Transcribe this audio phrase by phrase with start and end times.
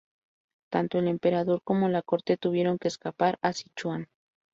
[0.71, 4.07] Tanto el emperador como la corte tuvieron que escapar a Sichuan.